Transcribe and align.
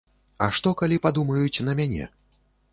А 0.45 0.47
што, 0.59 0.71
калі 0.79 0.97
падумаюць 1.05 1.63
на 1.71 1.79
мяне? 1.81 2.11